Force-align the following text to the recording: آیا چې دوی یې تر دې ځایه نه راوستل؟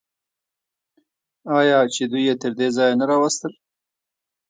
آیا 1.57 1.79
چې 1.93 2.03
دوی 2.11 2.23
یې 2.27 2.35
تر 2.41 2.51
دې 2.59 2.67
ځایه 2.77 2.95
نه 2.99 3.05
راوستل؟ 3.11 3.53